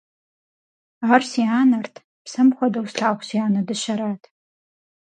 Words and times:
Ар 1.11 1.21
си 1.31 1.41
анэрт, 1.61 1.95
псэм 2.23 2.47
хуэдэу 2.55 2.85
слъагъу 2.91 3.25
си 3.27 3.37
анэ 3.45 3.61
дыщэрат. 3.67 4.21